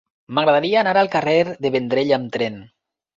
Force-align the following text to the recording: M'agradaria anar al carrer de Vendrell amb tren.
M'agradaria 0.35 0.79
anar 0.81 0.93
al 1.01 1.09
carrer 1.15 1.35
de 1.65 1.71
Vendrell 1.75 2.15
amb 2.19 2.33
tren. 2.39 2.57